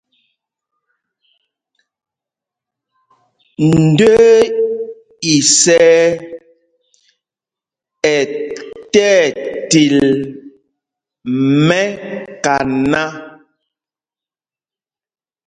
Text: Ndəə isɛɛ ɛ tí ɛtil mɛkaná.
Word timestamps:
Ndəə 3.81 4.31
isɛɛ 5.33 5.97
ɛ 8.13 8.15
tí 8.91 9.01
ɛtil 9.23 9.97
mɛkaná. 11.67 13.03